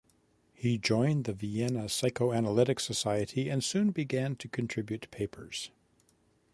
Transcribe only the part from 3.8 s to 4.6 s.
began to